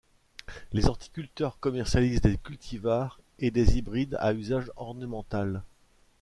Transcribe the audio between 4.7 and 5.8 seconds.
ornemental.